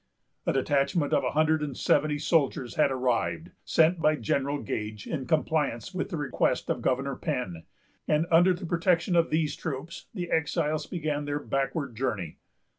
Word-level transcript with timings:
A 0.47 0.53
detachment 0.53 1.13
of 1.13 1.23
a 1.23 1.29
hundred 1.33 1.61
and 1.61 1.77
seventy 1.77 2.17
soldiers 2.17 2.73
had 2.73 2.89
arrived, 2.89 3.51
sent 3.63 4.01
by 4.01 4.15
General 4.15 4.57
Gage 4.63 5.05
in 5.05 5.27
compliance 5.27 5.93
with 5.93 6.09
the 6.09 6.17
request 6.17 6.71
of 6.71 6.81
Governor 6.81 7.15
Penn; 7.15 7.65
and 8.07 8.25
under 8.31 8.55
the 8.55 8.65
protection 8.65 9.15
of 9.15 9.29
these 9.29 9.55
troops, 9.55 10.07
the 10.15 10.31
exiles 10.31 10.87
began 10.87 11.25
their 11.25 11.37
backward 11.39 11.95
journey. 11.95 12.39